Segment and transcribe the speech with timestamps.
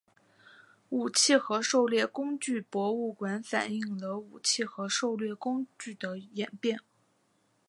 [0.89, 6.79] 武器和狩猎工具博物馆反映了武器和狩猎工具的演变。